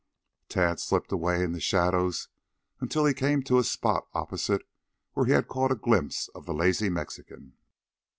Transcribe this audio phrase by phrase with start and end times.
[0.49, 2.27] Tad slipped away in the shadows
[2.79, 4.63] until he came to a spot opposite
[5.13, 7.53] where he had caught a glimpse of the lazy Mexican.